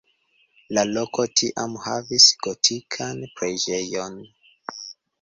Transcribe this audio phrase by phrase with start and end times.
[0.77, 4.21] La loko tiam havis gotikan preĝejon.